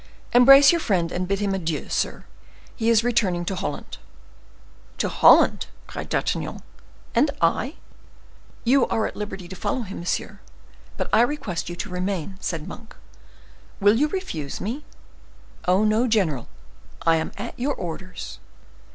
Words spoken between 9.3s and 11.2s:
to follow him, monsieur; but